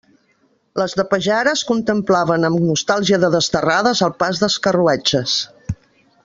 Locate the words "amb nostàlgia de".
2.49-3.31